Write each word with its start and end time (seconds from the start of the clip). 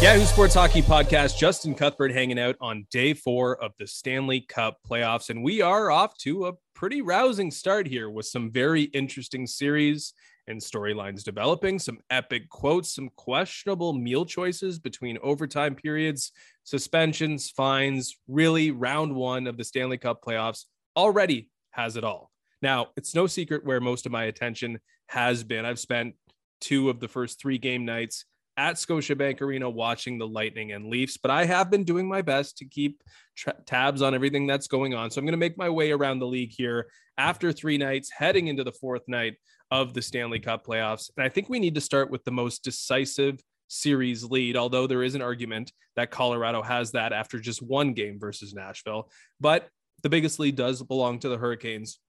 Yahoo 0.00 0.24
Sports 0.26 0.54
Hockey 0.54 0.80
Podcast, 0.80 1.36
Justin 1.36 1.74
Cuthbert 1.74 2.12
hanging 2.12 2.38
out 2.38 2.54
on 2.60 2.86
day 2.88 3.12
four 3.14 3.60
of 3.60 3.72
the 3.80 3.86
Stanley 3.88 4.40
Cup 4.42 4.78
playoffs. 4.88 5.28
And 5.28 5.42
we 5.42 5.60
are 5.60 5.90
off 5.90 6.16
to 6.18 6.46
a 6.46 6.52
pretty 6.72 7.02
rousing 7.02 7.50
start 7.50 7.84
here 7.84 8.08
with 8.08 8.24
some 8.24 8.48
very 8.52 8.82
interesting 8.82 9.44
series 9.44 10.14
and 10.46 10.60
storylines 10.60 11.24
developing, 11.24 11.80
some 11.80 11.98
epic 12.10 12.48
quotes, 12.48 12.94
some 12.94 13.10
questionable 13.16 13.92
meal 13.92 14.24
choices 14.24 14.78
between 14.78 15.18
overtime 15.20 15.74
periods, 15.74 16.30
suspensions, 16.62 17.50
fines. 17.50 18.16
Really, 18.28 18.70
round 18.70 19.12
one 19.12 19.48
of 19.48 19.56
the 19.56 19.64
Stanley 19.64 19.98
Cup 19.98 20.22
playoffs 20.22 20.66
already 20.96 21.50
has 21.72 21.96
it 21.96 22.04
all. 22.04 22.30
Now, 22.62 22.90
it's 22.96 23.16
no 23.16 23.26
secret 23.26 23.64
where 23.64 23.80
most 23.80 24.06
of 24.06 24.12
my 24.12 24.26
attention 24.26 24.78
has 25.08 25.42
been. 25.42 25.64
I've 25.64 25.80
spent 25.80 26.14
two 26.60 26.88
of 26.88 27.00
the 27.00 27.08
first 27.08 27.40
three 27.40 27.58
game 27.58 27.84
nights 27.84 28.24
at 28.58 28.74
Scotiabank 28.74 29.40
Arena 29.40 29.70
watching 29.70 30.18
the 30.18 30.26
Lightning 30.26 30.72
and 30.72 30.90
Leafs, 30.90 31.16
but 31.16 31.30
I 31.30 31.44
have 31.44 31.70
been 31.70 31.84
doing 31.84 32.08
my 32.08 32.22
best 32.22 32.58
to 32.58 32.64
keep 32.64 33.04
tra- 33.36 33.54
tabs 33.64 34.02
on 34.02 34.14
everything 34.14 34.48
that's 34.48 34.66
going 34.66 34.94
on. 34.94 35.10
So 35.10 35.20
I'm 35.20 35.24
going 35.24 35.32
to 35.32 35.38
make 35.38 35.56
my 35.56 35.70
way 35.70 35.92
around 35.92 36.18
the 36.18 36.26
league 36.26 36.52
here 36.52 36.88
after 37.16 37.52
three 37.52 37.78
nights, 37.78 38.10
heading 38.10 38.48
into 38.48 38.64
the 38.64 38.72
fourth 38.72 39.02
night 39.06 39.36
of 39.70 39.94
the 39.94 40.02
Stanley 40.02 40.40
Cup 40.40 40.66
playoffs. 40.66 41.08
And 41.16 41.24
I 41.24 41.28
think 41.28 41.48
we 41.48 41.60
need 41.60 41.76
to 41.76 41.80
start 41.80 42.10
with 42.10 42.24
the 42.24 42.32
most 42.32 42.64
decisive 42.64 43.40
series 43.68 44.24
lead, 44.24 44.56
although 44.56 44.88
there 44.88 45.04
is 45.04 45.14
an 45.14 45.22
argument 45.22 45.72
that 45.94 46.10
Colorado 46.10 46.60
has 46.60 46.90
that 46.92 47.12
after 47.12 47.38
just 47.38 47.62
one 47.62 47.92
game 47.92 48.18
versus 48.18 48.54
Nashville. 48.54 49.08
But 49.40 49.68
the 50.02 50.08
biggest 50.08 50.40
lead 50.40 50.56
does 50.56 50.82
belong 50.82 51.20
to 51.20 51.28
the 51.28 51.38
Hurricanes, 51.38 52.00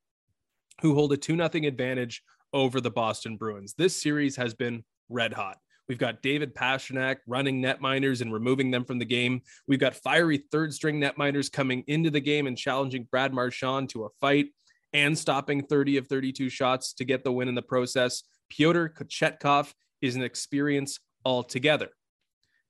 who 0.81 0.95
hold 0.95 1.13
a 1.13 1.17
2 1.17 1.35
0 1.35 1.49
advantage 1.67 2.23
over 2.53 2.81
the 2.81 2.89
Boston 2.89 3.37
Bruins. 3.37 3.75
This 3.77 4.01
series 4.01 4.35
has 4.37 4.55
been 4.55 4.83
red 5.09 5.33
hot. 5.33 5.57
We've 5.89 5.97
got 5.97 6.21
David 6.21 6.53
Pastrnak 6.53 7.17
running 7.25 7.63
netminders 7.63 8.21
and 8.21 8.31
removing 8.31 8.69
them 8.69 8.85
from 8.85 8.99
the 8.99 9.05
game. 9.05 9.41
We've 9.67 9.79
got 9.79 9.95
fiery 9.95 10.37
third 10.51 10.71
string 10.71 11.01
netminders 11.01 11.51
coming 11.51 11.83
into 11.87 12.11
the 12.11 12.19
game 12.19 12.45
and 12.45 12.55
challenging 12.55 13.07
Brad 13.09 13.33
Marchand 13.33 13.89
to 13.89 14.05
a 14.05 14.09
fight 14.21 14.49
and 14.93 15.17
stopping 15.17 15.63
30 15.63 15.97
of 15.97 16.07
32 16.07 16.47
shots 16.49 16.93
to 16.93 17.05
get 17.05 17.23
the 17.23 17.31
win 17.31 17.47
in 17.47 17.55
the 17.55 17.63
process. 17.63 18.21
Pyotr 18.49 18.89
Kochetkov 18.89 19.73
is 19.99 20.15
an 20.15 20.21
experience 20.21 20.99
altogether. 21.25 21.89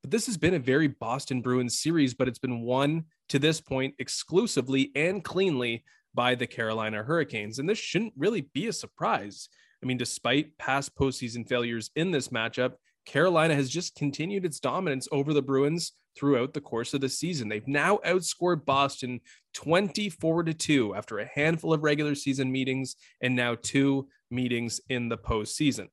But 0.02 0.10
this 0.10 0.24
has 0.24 0.38
been 0.38 0.54
a 0.54 0.58
very 0.58 0.88
Boston 0.88 1.42
Bruins 1.42 1.78
series, 1.78 2.14
but 2.14 2.26
it's 2.26 2.38
been 2.38 2.62
won 2.62 3.04
to 3.28 3.38
this 3.38 3.60
point 3.60 3.94
exclusively 3.98 4.92
and 4.96 5.22
cleanly 5.22 5.84
by 6.14 6.34
the 6.34 6.46
Carolina 6.46 7.02
Hurricanes. 7.02 7.58
And 7.58 7.68
this 7.68 7.78
shouldn't 7.78 8.14
really 8.16 8.48
be 8.54 8.68
a 8.68 8.72
surprise. 8.72 9.50
I 9.82 9.86
mean, 9.86 9.98
despite 9.98 10.56
past 10.56 10.96
postseason 10.96 11.46
failures 11.46 11.90
in 11.96 12.10
this 12.10 12.28
matchup, 12.28 12.72
Carolina 13.06 13.54
has 13.54 13.68
just 13.68 13.94
continued 13.94 14.44
its 14.44 14.60
dominance 14.60 15.08
over 15.10 15.32
the 15.32 15.42
Bruins 15.42 15.92
throughout 16.16 16.52
the 16.52 16.60
course 16.60 16.94
of 16.94 17.00
the 17.00 17.08
season. 17.08 17.48
They've 17.48 17.66
now 17.66 17.98
outscored 18.04 18.64
Boston 18.64 19.20
24 19.54 20.44
to 20.44 20.54
2 20.54 20.94
after 20.94 21.18
a 21.18 21.30
handful 21.34 21.72
of 21.72 21.82
regular 21.82 22.14
season 22.14 22.50
meetings 22.50 22.96
and 23.20 23.34
now 23.34 23.56
two 23.60 24.08
meetings 24.30 24.80
in 24.88 25.08
the 25.08 25.18
postseason. 25.18 25.88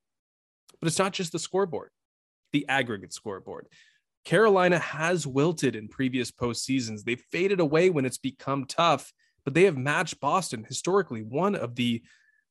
But 0.79 0.87
it's 0.87 0.99
not 0.99 1.13
just 1.13 1.31
the 1.31 1.39
scoreboard, 1.39 1.89
the 2.51 2.65
aggregate 2.67 3.13
scoreboard. 3.13 3.67
Carolina 4.25 4.77
has 4.77 5.25
wilted 5.25 5.75
in 5.75 5.87
previous 5.87 6.31
postseasons. 6.31 7.03
They've 7.03 7.23
faded 7.31 7.59
away 7.59 7.89
when 7.89 8.05
it's 8.05 8.17
become 8.17 8.65
tough, 8.65 9.13
but 9.45 9.53
they 9.53 9.63
have 9.63 9.77
matched 9.77 10.19
Boston, 10.19 10.65
historically 10.67 11.23
one 11.23 11.55
of 11.55 11.75
the 11.75 12.03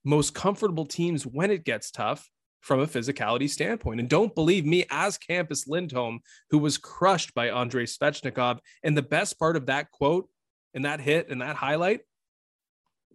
most 0.05 0.34
comfortable 0.34 0.87
teams 0.87 1.27
when 1.27 1.50
it 1.50 1.65
gets 1.65 1.91
tough 1.91 2.31
from 2.61 2.81
a 2.81 2.87
physicality 2.87 3.49
standpoint. 3.49 4.00
And 4.00 4.09
don't 4.09 4.34
believe 4.34 4.67
me, 4.67 4.84
as 4.91 5.19
Hampus 5.28 5.69
Lindholm, 5.69 6.21
who 6.50 6.59
was 6.59 6.78
crushed 6.78 7.34
by 7.34 7.50
Andrei 7.50 7.84
Svechnikov. 7.84 8.59
And 8.83 8.97
the 8.97 9.03
best 9.03 9.39
part 9.39 9.56
of 9.56 9.67
that 9.67 9.91
quote 9.91 10.28
and 10.75 10.84
that 10.84 11.00
hit 11.00 11.28
and 11.31 11.41
that 11.43 11.56
highlight 11.56 12.00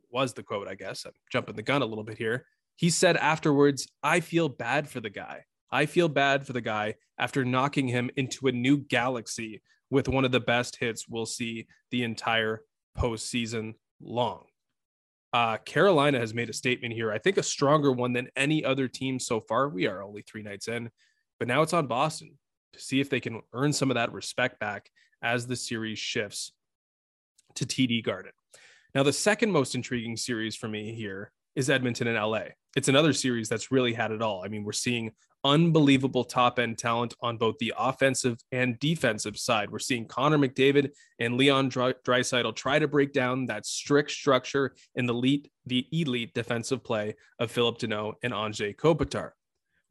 was 0.09 0.33
the 0.33 0.43
quote, 0.43 0.67
I 0.67 0.75
guess. 0.75 1.05
I'm 1.05 1.11
jumping 1.31 1.55
the 1.55 1.61
gun 1.61 1.81
a 1.81 1.85
little 1.85 2.03
bit 2.03 2.17
here. 2.17 2.45
He 2.75 2.89
said 2.89 3.17
afterwards, 3.17 3.87
I 4.01 4.19
feel 4.19 4.49
bad 4.49 4.89
for 4.89 4.99
the 4.99 5.09
guy. 5.09 5.45
I 5.71 5.85
feel 5.85 6.09
bad 6.09 6.45
for 6.45 6.53
the 6.53 6.61
guy 6.61 6.95
after 7.17 7.45
knocking 7.45 7.87
him 7.87 8.09
into 8.17 8.47
a 8.47 8.51
new 8.51 8.77
galaxy 8.77 9.61
with 9.89 10.07
one 10.07 10.25
of 10.25 10.31
the 10.31 10.39
best 10.39 10.77
hits 10.77 11.07
we'll 11.07 11.25
see 11.25 11.67
the 11.91 12.03
entire 12.03 12.63
postseason 12.97 13.75
long. 14.01 14.45
Uh, 15.33 15.57
Carolina 15.57 16.19
has 16.19 16.33
made 16.33 16.49
a 16.49 16.53
statement 16.53 16.93
here. 16.93 17.11
I 17.11 17.17
think 17.17 17.37
a 17.37 17.43
stronger 17.43 17.91
one 17.91 18.13
than 18.13 18.29
any 18.35 18.65
other 18.65 18.87
team 18.87 19.19
so 19.19 19.39
far. 19.39 19.69
We 19.69 19.87
are 19.87 20.03
only 20.03 20.23
three 20.23 20.43
nights 20.43 20.67
in, 20.67 20.89
but 21.39 21.47
now 21.47 21.61
it's 21.61 21.73
on 21.73 21.87
Boston 21.87 22.37
to 22.73 22.79
see 22.79 22.99
if 22.99 23.09
they 23.09 23.19
can 23.19 23.41
earn 23.53 23.71
some 23.71 23.89
of 23.89 23.95
that 23.95 24.11
respect 24.11 24.59
back 24.59 24.89
as 25.21 25.47
the 25.47 25.55
series 25.55 25.99
shifts 25.99 26.51
to 27.55 27.65
TD 27.65 28.03
Garden. 28.03 28.31
Now, 28.93 29.03
the 29.03 29.13
second 29.13 29.51
most 29.51 29.75
intriguing 29.75 30.17
series 30.17 30.55
for 30.55 30.67
me 30.67 30.93
here 30.93 31.31
is 31.55 31.69
Edmonton 31.69 32.07
and 32.07 32.17
LA. 32.17 32.43
It's 32.75 32.87
another 32.87 33.13
series 33.13 33.47
that's 33.47 33.71
really 33.71 33.93
had 33.93 34.11
it 34.11 34.21
all. 34.21 34.43
I 34.43 34.47
mean, 34.47 34.63
we're 34.63 34.71
seeing 34.73 35.11
unbelievable 35.43 36.23
top 36.23 36.59
end 36.59 36.77
talent 36.77 37.13
on 37.21 37.37
both 37.37 37.57
the 37.59 37.73
offensive 37.77 38.37
and 38.51 38.79
defensive 38.79 39.37
side. 39.37 39.71
We're 39.71 39.79
seeing 39.79 40.07
Connor 40.07 40.37
McDavid 40.37 40.91
and 41.19 41.37
Leon 41.37 41.71
Draisaitl 41.71 42.55
try 42.55 42.79
to 42.79 42.87
break 42.87 43.13
down 43.13 43.45
that 43.47 43.65
strict 43.65 44.11
structure 44.11 44.75
in 44.95 45.05
the 45.05 45.13
elite, 45.13 45.51
the 45.65 45.87
elite 45.91 46.33
defensive 46.33 46.83
play 46.83 47.15
of 47.39 47.51
Phillip 47.51 47.79
Danault 47.79 48.13
and 48.23 48.33
Anze 48.33 48.75
Kopitar. 48.75 49.31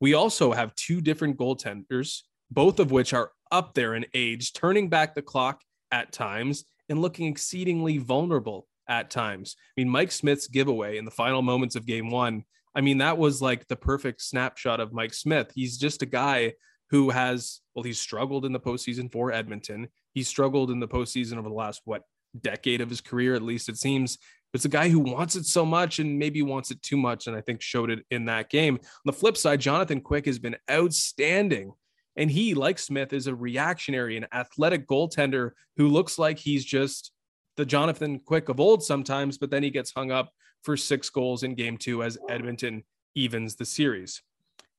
We 0.00 0.14
also 0.14 0.52
have 0.52 0.74
two 0.76 1.00
different 1.00 1.36
goaltenders, 1.36 2.22
both 2.50 2.80
of 2.80 2.90
which 2.90 3.12
are 3.12 3.32
up 3.50 3.74
there 3.74 3.94
in 3.94 4.06
age, 4.14 4.52
turning 4.52 4.88
back 4.88 5.14
the 5.14 5.22
clock 5.22 5.62
at 5.90 6.12
times 6.12 6.64
and 6.88 7.02
looking 7.02 7.26
exceedingly 7.26 7.98
vulnerable 7.98 8.66
at 8.88 9.10
times. 9.10 9.56
I 9.58 9.80
mean, 9.80 9.88
Mike 9.88 10.10
Smith's 10.10 10.48
giveaway 10.48 10.98
in 10.98 11.04
the 11.04 11.10
final 11.10 11.42
moments 11.42 11.76
of 11.76 11.86
game 11.86 12.10
one 12.10 12.44
I 12.74 12.80
mean, 12.80 12.98
that 12.98 13.18
was 13.18 13.42
like 13.42 13.66
the 13.68 13.76
perfect 13.76 14.22
snapshot 14.22 14.80
of 14.80 14.92
Mike 14.92 15.14
Smith. 15.14 15.50
He's 15.54 15.76
just 15.76 16.02
a 16.02 16.06
guy 16.06 16.54
who 16.90 17.10
has, 17.10 17.60
well, 17.74 17.82
he's 17.82 18.00
struggled 18.00 18.44
in 18.44 18.52
the 18.52 18.60
postseason 18.60 19.10
for 19.10 19.32
Edmonton. 19.32 19.88
He 20.12 20.22
struggled 20.22 20.70
in 20.70 20.80
the 20.80 20.88
postseason 20.88 21.38
over 21.38 21.48
the 21.48 21.54
last, 21.54 21.82
what, 21.84 22.02
decade 22.40 22.80
of 22.80 22.88
his 22.88 23.00
career, 23.00 23.34
at 23.34 23.42
least 23.42 23.68
it 23.68 23.76
seems. 23.76 24.18
It's 24.52 24.64
a 24.64 24.68
guy 24.68 24.88
who 24.88 24.98
wants 24.98 25.36
it 25.36 25.46
so 25.46 25.64
much 25.64 25.98
and 25.98 26.18
maybe 26.18 26.42
wants 26.42 26.70
it 26.70 26.82
too 26.82 26.96
much. 26.96 27.26
And 27.26 27.36
I 27.36 27.40
think 27.40 27.62
showed 27.62 27.90
it 27.90 28.04
in 28.10 28.24
that 28.26 28.50
game. 28.50 28.74
On 28.74 28.80
the 29.04 29.12
flip 29.12 29.36
side, 29.36 29.60
Jonathan 29.60 30.00
Quick 30.00 30.26
has 30.26 30.38
been 30.38 30.56
outstanding. 30.70 31.72
And 32.16 32.30
he, 32.30 32.54
like 32.54 32.78
Smith, 32.78 33.12
is 33.12 33.28
a 33.28 33.34
reactionary 33.34 34.16
and 34.16 34.26
athletic 34.32 34.88
goaltender 34.88 35.52
who 35.76 35.88
looks 35.88 36.18
like 36.18 36.38
he's 36.38 36.64
just 36.64 37.12
the 37.56 37.64
Jonathan 37.64 38.18
Quick 38.18 38.48
of 38.48 38.58
old 38.58 38.82
sometimes, 38.82 39.38
but 39.38 39.50
then 39.50 39.62
he 39.62 39.70
gets 39.70 39.92
hung 39.92 40.10
up 40.10 40.32
for 40.62 40.76
six 40.76 41.10
goals 41.10 41.42
in 41.42 41.54
game 41.54 41.76
two 41.76 42.02
as 42.02 42.18
Edmonton 42.28 42.84
evens 43.14 43.56
the 43.56 43.64
series. 43.64 44.22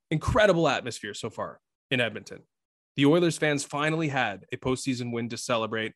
Incredible 0.10 0.68
atmosphere 0.68 1.14
so 1.14 1.30
far 1.30 1.60
in 1.90 2.00
Edmonton. 2.00 2.40
The 2.98 3.06
Oilers 3.06 3.38
fans 3.38 3.64
finally 3.64 4.10
had 4.10 4.46
a 4.52 4.58
postseason 4.58 5.12
win 5.12 5.30
to 5.30 5.38
celebrate 5.38 5.94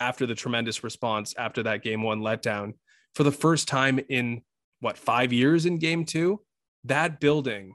after 0.00 0.26
the 0.26 0.34
tremendous 0.34 0.84
response 0.84 1.34
after 1.36 1.62
that 1.64 1.82
game 1.82 2.02
one 2.02 2.20
letdown 2.20 2.74
for 3.14 3.24
the 3.24 3.32
first 3.32 3.66
time 3.66 3.98
in 4.08 4.42
what 4.80 4.98
five 4.98 5.32
years 5.32 5.66
in 5.66 5.78
game 5.78 6.04
two. 6.04 6.40
That 6.84 7.18
building 7.18 7.74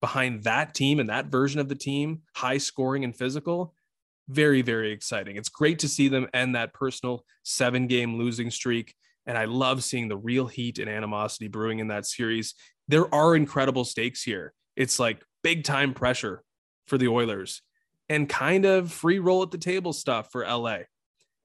behind 0.00 0.44
that 0.44 0.74
team 0.74 1.00
and 1.00 1.08
that 1.08 1.26
version 1.26 1.60
of 1.60 1.68
the 1.68 1.74
team, 1.74 2.22
high 2.36 2.58
scoring 2.58 3.04
and 3.04 3.16
physical, 3.16 3.74
very, 4.28 4.62
very 4.62 4.92
exciting. 4.92 5.36
It's 5.36 5.48
great 5.48 5.78
to 5.80 5.88
see 5.88 6.08
them 6.08 6.28
end 6.32 6.54
that 6.54 6.72
personal 6.72 7.24
seven 7.42 7.86
game 7.86 8.16
losing 8.16 8.50
streak. 8.50 8.94
And 9.26 9.38
I 9.38 9.46
love 9.46 9.82
seeing 9.82 10.08
the 10.08 10.16
real 10.16 10.46
heat 10.46 10.78
and 10.78 10.88
animosity 10.88 11.48
brewing 11.48 11.78
in 11.78 11.88
that 11.88 12.06
series. 12.06 12.54
There 12.88 13.12
are 13.14 13.34
incredible 13.34 13.84
stakes 13.84 14.22
here. 14.22 14.52
It's 14.76 14.98
like 14.98 15.22
big 15.42 15.64
time 15.64 15.94
pressure 15.94 16.42
for 16.86 16.98
the 16.98 17.08
Oilers 17.08 17.62
and 18.08 18.28
kind 18.28 18.64
of 18.64 18.92
free 18.92 19.18
roll 19.18 19.42
at 19.42 19.50
the 19.50 19.58
table 19.58 19.92
stuff 19.92 20.30
for 20.30 20.44
LA. 20.44 20.80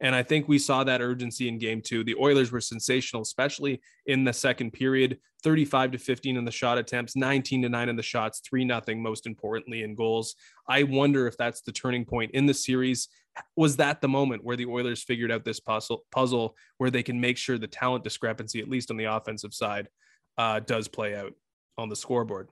And 0.01 0.15
I 0.15 0.23
think 0.23 0.47
we 0.47 0.59
saw 0.59 0.83
that 0.85 1.01
urgency 1.01 1.47
in 1.47 1.57
game 1.57 1.81
two. 1.81 2.03
The 2.03 2.15
Oilers 2.15 2.51
were 2.51 2.61
sensational, 2.61 3.21
especially 3.21 3.81
in 4.05 4.23
the 4.23 4.33
second 4.33 4.71
period 4.71 5.19
35 5.43 5.91
to 5.91 5.97
15 5.97 6.37
in 6.37 6.45
the 6.45 6.51
shot 6.51 6.77
attempts, 6.77 7.15
19 7.15 7.61
to 7.63 7.69
9 7.69 7.89
in 7.89 7.95
the 7.95 8.03
shots, 8.03 8.41
3 8.41 8.65
nothing, 8.65 9.01
most 9.01 9.25
importantly, 9.25 9.83
in 9.83 9.95
goals. 9.95 10.35
I 10.67 10.83
wonder 10.83 11.27
if 11.27 11.37
that's 11.37 11.61
the 11.61 11.71
turning 11.71 12.05
point 12.05 12.31
in 12.33 12.45
the 12.45 12.53
series. 12.53 13.07
Was 13.55 13.77
that 13.77 14.01
the 14.01 14.07
moment 14.07 14.43
where 14.43 14.57
the 14.57 14.65
Oilers 14.65 15.03
figured 15.03 15.31
out 15.31 15.45
this 15.45 15.59
puzzle, 15.59 16.03
puzzle 16.11 16.55
where 16.77 16.91
they 16.91 17.03
can 17.03 17.19
make 17.21 17.37
sure 17.37 17.57
the 17.57 17.67
talent 17.67 18.03
discrepancy, 18.03 18.59
at 18.59 18.69
least 18.69 18.91
on 18.91 18.97
the 18.97 19.05
offensive 19.05 19.53
side, 19.53 19.87
uh, 20.37 20.59
does 20.59 20.87
play 20.87 21.15
out 21.15 21.33
on 21.77 21.89
the 21.89 21.95
scoreboard? 21.95 22.49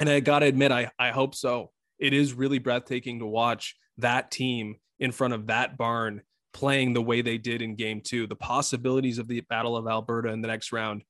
And 0.00 0.08
I 0.08 0.20
got 0.20 0.40
to 0.40 0.46
admit, 0.46 0.72
I, 0.72 0.90
I 0.98 1.10
hope 1.10 1.34
so. 1.34 1.70
It 1.98 2.12
is 2.12 2.34
really 2.34 2.58
breathtaking 2.58 3.20
to 3.20 3.26
watch 3.26 3.76
that 3.98 4.30
team 4.30 4.76
in 4.98 5.12
front 5.12 5.34
of 5.34 5.46
that 5.46 5.78
barn 5.78 6.22
playing 6.54 6.94
the 6.94 7.02
way 7.02 7.20
they 7.20 7.36
did 7.36 7.60
in 7.60 7.74
game 7.74 8.00
two, 8.00 8.26
the 8.26 8.36
possibilities 8.36 9.18
of 9.18 9.28
the 9.28 9.40
Battle 9.42 9.76
of 9.76 9.86
Alberta 9.86 10.30
in 10.30 10.40
the 10.40 10.48
next 10.48 10.72
round, 10.72 11.02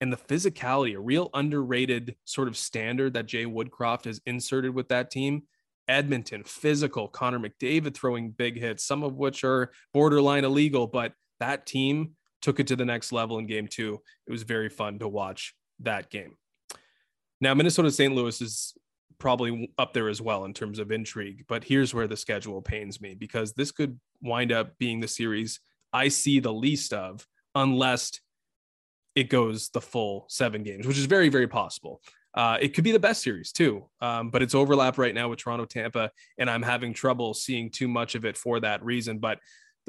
and 0.00 0.12
the 0.12 0.16
physicality, 0.16 0.94
a 0.94 1.00
real 1.00 1.30
underrated 1.34 2.14
sort 2.24 2.48
of 2.48 2.56
standard 2.56 3.14
that 3.14 3.26
Jay 3.26 3.46
Woodcroft 3.46 4.04
has 4.04 4.20
inserted 4.26 4.74
with 4.74 4.88
that 4.88 5.10
team. 5.10 5.42
Edmonton, 5.88 6.44
physical, 6.44 7.08
Connor 7.08 7.40
McDavid 7.40 7.94
throwing 7.94 8.30
big 8.30 8.58
hits, 8.58 8.84
some 8.84 9.02
of 9.02 9.16
which 9.16 9.42
are 9.42 9.72
borderline 9.92 10.44
illegal, 10.44 10.86
but 10.86 11.12
that 11.40 11.66
team 11.66 12.12
took 12.40 12.60
it 12.60 12.66
to 12.68 12.76
the 12.76 12.84
next 12.84 13.12
level 13.12 13.38
in 13.38 13.46
game 13.46 13.66
two. 13.66 14.00
It 14.26 14.32
was 14.32 14.42
very 14.42 14.68
fun 14.68 14.98
to 15.00 15.08
watch 15.08 15.54
that 15.80 16.10
game. 16.10 16.36
Now, 17.40 17.54
Minnesota 17.54 17.90
St. 17.90 18.14
Louis 18.14 18.40
is 18.40 18.74
probably 19.22 19.70
up 19.78 19.92
there 19.92 20.08
as 20.08 20.20
well 20.20 20.44
in 20.46 20.52
terms 20.52 20.80
of 20.80 20.90
intrigue. 20.90 21.44
But 21.46 21.62
here's 21.62 21.94
where 21.94 22.08
the 22.08 22.16
schedule 22.16 22.60
pains 22.60 23.00
me 23.00 23.14
because 23.14 23.52
this 23.52 23.70
could 23.70 23.98
wind 24.20 24.50
up 24.50 24.76
being 24.78 24.98
the 24.98 25.06
series 25.06 25.60
I 25.92 26.08
see 26.08 26.40
the 26.40 26.52
least 26.52 26.92
of 26.92 27.24
unless 27.54 28.20
it 29.14 29.28
goes 29.28 29.68
the 29.68 29.80
full 29.80 30.24
seven 30.28 30.64
games, 30.64 30.88
which 30.88 30.98
is 30.98 31.04
very, 31.04 31.28
very 31.28 31.46
possible. 31.46 32.00
Uh, 32.34 32.58
it 32.60 32.74
could 32.74 32.82
be 32.82 32.90
the 32.90 32.98
best 32.98 33.22
series 33.22 33.52
too, 33.52 33.88
um, 34.00 34.30
but 34.30 34.42
it's 34.42 34.56
overlap 34.56 34.98
right 34.98 35.14
now 35.14 35.28
with 35.28 35.38
Toronto, 35.38 35.66
Tampa, 35.66 36.10
and 36.38 36.50
I'm 36.50 36.62
having 36.62 36.92
trouble 36.92 37.32
seeing 37.32 37.70
too 37.70 37.86
much 37.86 38.16
of 38.16 38.24
it 38.24 38.36
for 38.36 38.58
that 38.58 38.84
reason. 38.84 39.18
But 39.18 39.38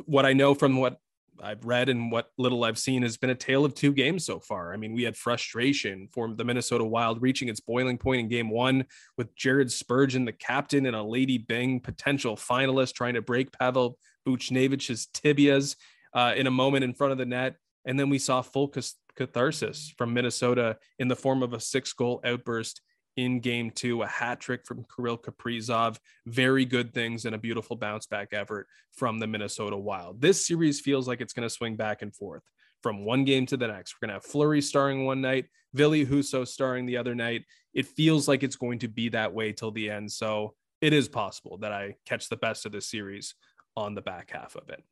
what 0.05 0.27
I 0.27 0.33
know 0.33 0.53
from 0.53 0.77
what 0.77 0.97
I've 1.41 1.65
read 1.65 1.89
and 1.89 2.11
what 2.11 2.29
little 2.37 2.63
I've 2.63 2.77
seen 2.77 3.01
has 3.01 3.17
been 3.17 3.29
a 3.29 3.35
tale 3.35 3.65
of 3.65 3.73
two 3.73 3.91
games 3.91 4.25
so 4.25 4.39
far. 4.39 4.73
I 4.73 4.77
mean, 4.77 4.93
we 4.93 5.03
had 5.03 5.17
frustration 5.17 6.07
for 6.11 6.33
the 6.33 6.43
Minnesota 6.43 6.83
Wild 6.83 7.21
reaching 7.21 7.49
its 7.49 7.59
boiling 7.59 7.97
point 7.97 8.21
in 8.21 8.27
game 8.27 8.49
one 8.49 8.85
with 9.17 9.35
Jared 9.35 9.71
Spurgeon, 9.71 10.25
the 10.25 10.31
captain, 10.31 10.85
and 10.85 10.95
a 10.95 11.03
Lady 11.03 11.37
Byng 11.37 11.79
potential 11.79 12.35
finalist 12.35 12.93
trying 12.93 13.15
to 13.15 13.21
break 13.21 13.51
Pavel 13.51 13.97
Buchnevich's 14.25 15.07
tibias 15.13 15.75
uh, 16.13 16.33
in 16.35 16.47
a 16.47 16.51
moment 16.51 16.83
in 16.83 16.93
front 16.93 17.11
of 17.11 17.17
the 17.17 17.25
net. 17.25 17.55
And 17.85 17.99
then 17.99 18.09
we 18.09 18.19
saw 18.19 18.41
full 18.41 18.71
catharsis 19.15 19.93
from 19.97 20.13
Minnesota 20.13 20.77
in 20.99 21.07
the 21.07 21.15
form 21.15 21.43
of 21.43 21.53
a 21.53 21.59
six 21.59 21.93
goal 21.93 22.21
outburst 22.23 22.81
in 23.15 23.39
game 23.39 23.71
two, 23.71 24.01
a 24.01 24.07
hat 24.07 24.39
trick 24.39 24.65
from 24.65 24.85
Kirill 24.95 25.17
Kaprizov, 25.17 25.97
very 26.25 26.65
good 26.65 26.93
things, 26.93 27.25
and 27.25 27.35
a 27.35 27.39
beautiful 27.39 27.75
bounce 27.75 28.05
back 28.05 28.29
effort 28.31 28.67
from 28.91 29.19
the 29.19 29.27
Minnesota 29.27 29.77
Wild. 29.77 30.21
This 30.21 30.45
series 30.45 30.79
feels 30.81 31.07
like 31.07 31.21
it's 31.21 31.33
going 31.33 31.47
to 31.47 31.53
swing 31.53 31.75
back 31.75 32.01
and 32.01 32.15
forth 32.15 32.43
from 32.81 33.05
one 33.05 33.23
game 33.23 33.45
to 33.47 33.57
the 33.57 33.67
next. 33.67 33.95
We're 33.95 34.07
going 34.07 34.19
to 34.19 34.21
have 34.21 34.25
Fleury 34.25 34.61
starring 34.61 35.05
one 35.05 35.21
night, 35.21 35.45
Ville 35.73 36.05
Husso 36.05 36.47
starring 36.47 36.85
the 36.85 36.97
other 36.97 37.15
night. 37.15 37.45
It 37.73 37.87
feels 37.87 38.27
like 38.27 38.43
it's 38.43 38.55
going 38.55 38.79
to 38.79 38.87
be 38.87 39.09
that 39.09 39.33
way 39.33 39.53
till 39.53 39.71
the 39.71 39.89
end. 39.89 40.11
So 40.11 40.55
it 40.81 40.93
is 40.93 41.07
possible 41.07 41.57
that 41.59 41.71
I 41.71 41.95
catch 42.05 42.29
the 42.29 42.35
best 42.35 42.65
of 42.65 42.71
this 42.71 42.89
series 42.89 43.35
on 43.75 43.95
the 43.95 44.01
back 44.01 44.31
half 44.31 44.55
of 44.55 44.69
it. 44.69 44.83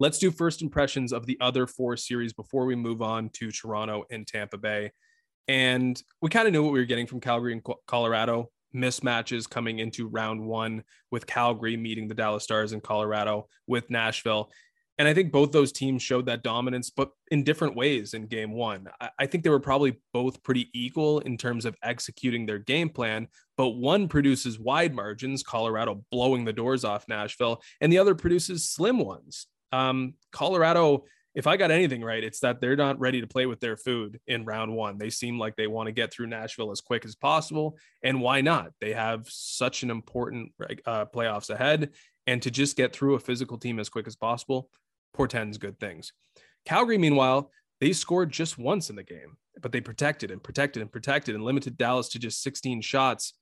Let's 0.00 0.18
do 0.18 0.30
first 0.30 0.62
impressions 0.62 1.12
of 1.12 1.26
the 1.26 1.38
other 1.40 1.66
four 1.66 1.96
series 1.96 2.32
before 2.32 2.64
we 2.64 2.74
move 2.74 3.02
on 3.02 3.30
to 3.34 3.50
Toronto 3.50 4.04
and 4.10 4.26
Tampa 4.26 4.58
Bay. 4.58 4.90
And 5.48 6.00
we 6.22 6.30
kind 6.30 6.46
of 6.46 6.52
knew 6.52 6.62
what 6.62 6.72
we 6.72 6.78
were 6.78 6.86
getting 6.86 7.06
from 7.06 7.20
Calgary 7.20 7.52
and 7.52 7.62
Colorado 7.86 8.50
mismatches 8.74 9.48
coming 9.48 9.78
into 9.78 10.08
round 10.08 10.44
one 10.44 10.82
with 11.10 11.26
Calgary 11.26 11.76
meeting 11.76 12.08
the 12.08 12.14
Dallas 12.14 12.44
Stars 12.44 12.72
in 12.72 12.80
Colorado 12.80 13.48
with 13.66 13.88
Nashville. 13.88 14.50
And 14.98 15.08
I 15.08 15.14
think 15.14 15.32
both 15.32 15.50
those 15.50 15.72
teams 15.72 16.02
showed 16.02 16.26
that 16.26 16.44
dominance, 16.44 16.90
but 16.90 17.10
in 17.32 17.42
different 17.42 17.74
ways 17.74 18.14
in 18.14 18.26
game 18.26 18.52
one. 18.52 18.86
I 19.18 19.26
think 19.26 19.42
they 19.42 19.50
were 19.50 19.58
probably 19.58 20.00
both 20.12 20.42
pretty 20.44 20.70
equal 20.72 21.18
in 21.20 21.36
terms 21.36 21.64
of 21.64 21.76
executing 21.82 22.46
their 22.46 22.60
game 22.60 22.88
plan, 22.88 23.26
but 23.56 23.70
one 23.70 24.06
produces 24.06 24.58
wide 24.58 24.94
margins, 24.94 25.42
Colorado 25.42 26.04
blowing 26.12 26.44
the 26.44 26.52
doors 26.52 26.84
off 26.84 27.08
Nashville, 27.08 27.60
and 27.80 27.92
the 27.92 27.98
other 27.98 28.14
produces 28.14 28.70
slim 28.70 28.98
ones. 28.98 29.48
Um, 29.72 30.14
Colorado 30.30 31.04
if 31.34 31.48
I 31.48 31.56
got 31.56 31.72
anything 31.72 32.02
right, 32.02 32.22
it's 32.22 32.40
that 32.40 32.60
they're 32.60 32.76
not 32.76 33.00
ready 33.00 33.20
to 33.20 33.26
play 33.26 33.46
with 33.46 33.58
their 33.58 33.76
food 33.76 34.20
in 34.26 34.44
round 34.44 34.72
one. 34.72 34.98
They 34.98 35.10
seem 35.10 35.38
like 35.38 35.56
they 35.56 35.66
want 35.66 35.88
to 35.88 35.92
get 35.92 36.12
through 36.12 36.28
Nashville 36.28 36.70
as 36.70 36.80
quick 36.80 37.04
as 37.04 37.16
possible. 37.16 37.76
And 38.02 38.20
why 38.20 38.40
not? 38.40 38.70
They 38.80 38.92
have 38.92 39.26
such 39.28 39.82
an 39.82 39.90
important 39.90 40.52
uh, 40.86 41.06
playoffs 41.06 41.50
ahead. 41.50 41.90
And 42.26 42.40
to 42.42 42.50
just 42.50 42.76
get 42.76 42.94
through 42.94 43.14
a 43.14 43.20
physical 43.20 43.58
team 43.58 43.78
as 43.78 43.88
quick 43.88 44.06
as 44.06 44.16
possible 44.16 44.70
portends 45.12 45.58
good 45.58 45.78
things. 45.78 46.12
Calgary, 46.64 46.98
meanwhile, 46.98 47.50
they 47.80 47.92
scored 47.92 48.30
just 48.30 48.56
once 48.56 48.88
in 48.88 48.96
the 48.96 49.02
game, 49.02 49.36
but 49.60 49.72
they 49.72 49.80
protected 49.80 50.30
and 50.30 50.42
protected 50.42 50.82
and 50.82 50.90
protected 50.90 51.34
and 51.34 51.44
limited 51.44 51.76
Dallas 51.76 52.08
to 52.10 52.18
just 52.18 52.42
16 52.42 52.80
shots. 52.80 53.34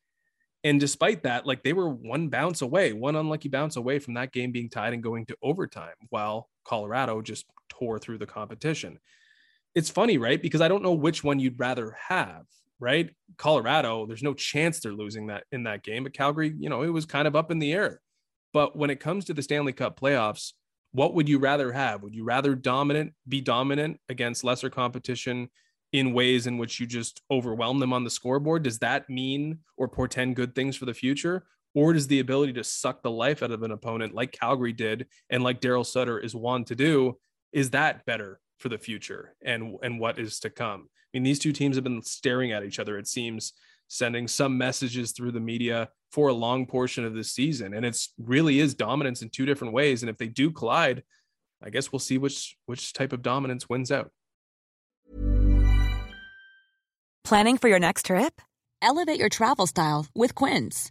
And 0.64 0.80
despite 0.80 1.24
that, 1.24 1.46
like 1.46 1.62
they 1.62 1.72
were 1.72 1.88
one 1.88 2.28
bounce 2.28 2.62
away, 2.62 2.92
one 2.92 3.16
unlucky 3.16 3.48
bounce 3.48 3.76
away 3.76 3.98
from 3.98 4.14
that 4.14 4.32
game 4.32 4.52
being 4.52 4.70
tied 4.70 4.94
and 4.94 5.02
going 5.02 5.26
to 5.26 5.36
overtime, 5.42 5.94
while 6.10 6.48
Colorado 6.64 7.22
just 7.22 7.46
tore 7.68 7.98
through 7.98 8.18
the 8.18 8.26
competition. 8.26 8.98
It's 9.74 9.90
funny, 9.90 10.18
right? 10.18 10.40
Because 10.40 10.60
I 10.60 10.68
don't 10.68 10.82
know 10.82 10.92
which 10.92 11.24
one 11.24 11.38
you'd 11.38 11.58
rather 11.58 11.96
have, 12.08 12.44
right? 12.78 13.10
Colorado, 13.38 14.06
there's 14.06 14.22
no 14.22 14.34
chance 14.34 14.80
they're 14.80 14.92
losing 14.92 15.28
that 15.28 15.44
in 15.50 15.64
that 15.64 15.82
game. 15.82 16.04
But 16.04 16.12
Calgary, 16.12 16.54
you 16.58 16.68
know, 16.68 16.82
it 16.82 16.88
was 16.88 17.06
kind 17.06 17.26
of 17.26 17.36
up 17.36 17.50
in 17.50 17.58
the 17.58 17.72
air. 17.72 18.00
But 18.52 18.76
when 18.76 18.90
it 18.90 19.00
comes 19.00 19.24
to 19.24 19.34
the 19.34 19.42
Stanley 19.42 19.72
Cup 19.72 19.98
playoffs, 19.98 20.52
what 20.92 21.14
would 21.14 21.28
you 21.28 21.38
rather 21.38 21.72
have? 21.72 22.02
Would 22.02 22.14
you 22.14 22.24
rather 22.24 22.54
dominant 22.54 23.14
be 23.26 23.40
dominant 23.40 23.98
against 24.10 24.44
lesser 24.44 24.68
competition 24.68 25.48
in 25.92 26.12
ways 26.12 26.46
in 26.46 26.58
which 26.58 26.80
you 26.80 26.86
just 26.86 27.22
overwhelm 27.30 27.78
them 27.78 27.94
on 27.94 28.04
the 28.04 28.10
scoreboard? 28.10 28.62
Does 28.62 28.78
that 28.80 29.08
mean 29.08 29.60
or 29.78 29.88
portend 29.88 30.36
good 30.36 30.54
things 30.54 30.76
for 30.76 30.84
the 30.84 30.94
future? 30.94 31.46
Or 31.74 31.92
does 31.92 32.06
the 32.06 32.20
ability 32.20 32.52
to 32.54 32.64
suck 32.64 33.02
the 33.02 33.10
life 33.10 33.42
out 33.42 33.50
of 33.50 33.62
an 33.62 33.70
opponent 33.70 34.14
like 34.14 34.32
Calgary 34.32 34.72
did 34.72 35.06
and 35.30 35.42
like 35.42 35.60
Daryl 35.60 35.86
Sutter 35.86 36.18
is 36.18 36.34
wont 36.34 36.66
to 36.68 36.74
do 36.74 37.18
is 37.52 37.70
that 37.70 38.04
better 38.06 38.40
for 38.58 38.68
the 38.68 38.78
future 38.78 39.34
and 39.42 39.76
and 39.82 39.98
what 39.98 40.18
is 40.18 40.40
to 40.40 40.50
come? 40.50 40.88
I 40.90 41.18
mean, 41.18 41.22
these 41.22 41.38
two 41.38 41.52
teams 41.52 41.76
have 41.76 41.84
been 41.84 42.02
staring 42.02 42.52
at 42.52 42.64
each 42.64 42.78
other. 42.78 42.98
It 42.98 43.06
seems 43.06 43.52
sending 43.88 44.26
some 44.26 44.56
messages 44.56 45.12
through 45.12 45.32
the 45.32 45.40
media 45.40 45.90
for 46.10 46.28
a 46.28 46.32
long 46.32 46.64
portion 46.66 47.04
of 47.04 47.14
this 47.14 47.32
season, 47.32 47.74
and 47.74 47.84
it's 47.84 48.14
really 48.18 48.60
is 48.60 48.74
dominance 48.74 49.20
in 49.20 49.28
two 49.28 49.44
different 49.44 49.74
ways. 49.74 50.02
And 50.02 50.08
if 50.08 50.16
they 50.16 50.28
do 50.28 50.50
collide, 50.50 51.02
I 51.62 51.70
guess 51.70 51.92
we'll 51.92 52.00
see 52.00 52.18
which 52.18 52.56
which 52.66 52.92
type 52.92 53.12
of 53.12 53.22
dominance 53.22 53.68
wins 53.68 53.90
out. 53.90 54.10
Planning 57.24 57.58
for 57.58 57.68
your 57.68 57.78
next 57.78 58.06
trip? 58.06 58.40
Elevate 58.80 59.18
your 59.18 59.28
travel 59.28 59.66
style 59.66 60.06
with 60.14 60.34
Quince. 60.34 60.90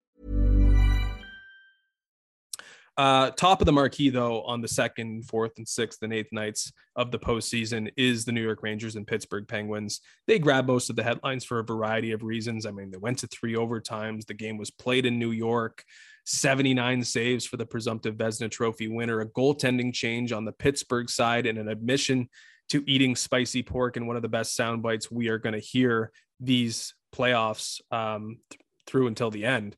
Uh, 3.01 3.31
top 3.31 3.61
of 3.61 3.65
the 3.65 3.71
marquee, 3.71 4.11
though, 4.11 4.43
on 4.43 4.61
the 4.61 4.67
second, 4.67 5.25
fourth, 5.25 5.53
and 5.57 5.67
sixth 5.67 6.03
and 6.03 6.13
eighth 6.13 6.31
nights 6.31 6.71
of 6.95 7.09
the 7.09 7.17
postseason 7.17 7.91
is 7.97 8.25
the 8.25 8.31
New 8.31 8.43
York 8.43 8.61
Rangers 8.61 8.95
and 8.95 9.07
Pittsburgh 9.07 9.47
Penguins. 9.47 10.01
They 10.27 10.37
grab 10.37 10.67
most 10.67 10.87
of 10.87 10.95
the 10.95 11.01
headlines 11.01 11.43
for 11.43 11.57
a 11.57 11.63
variety 11.63 12.11
of 12.11 12.21
reasons. 12.21 12.67
I 12.67 12.69
mean, 12.69 12.91
they 12.91 12.99
went 12.99 13.17
to 13.17 13.27
three 13.27 13.55
overtimes. 13.55 14.27
The 14.27 14.35
game 14.35 14.55
was 14.55 14.69
played 14.69 15.07
in 15.07 15.17
New 15.17 15.31
York. 15.31 15.83
79 16.27 17.03
saves 17.03 17.43
for 17.43 17.57
the 17.57 17.65
presumptive 17.65 18.17
Vezina 18.17 18.51
Trophy 18.51 18.87
winner, 18.87 19.21
a 19.21 19.27
goaltending 19.27 19.91
change 19.91 20.31
on 20.31 20.45
the 20.45 20.51
Pittsburgh 20.51 21.09
side, 21.09 21.47
and 21.47 21.57
an 21.57 21.69
admission 21.69 22.29
to 22.69 22.83
eating 22.85 23.15
spicy 23.15 23.63
pork 23.63 23.97
and 23.97 24.05
one 24.05 24.15
of 24.15 24.21
the 24.21 24.29
best 24.29 24.55
sound 24.55 24.83
bites 24.83 25.09
we 25.09 25.29
are 25.29 25.39
going 25.39 25.53
to 25.53 25.59
hear 25.59 26.11
these 26.39 26.93
playoffs 27.15 27.81
um, 27.91 28.37
th- 28.51 28.61
through 28.85 29.07
until 29.07 29.31
the 29.31 29.45
end. 29.45 29.75